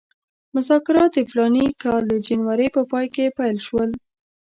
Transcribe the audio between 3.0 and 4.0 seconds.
کې پیل شول.